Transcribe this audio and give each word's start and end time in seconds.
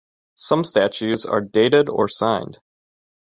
Some 0.33 0.63
statues 0.63 1.27
are 1.27 1.41
dated 1.41 1.87
or 1.87 2.07
signed. 2.07 2.57